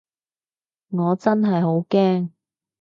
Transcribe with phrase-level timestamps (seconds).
[0.89, 2.31] 我真係好驚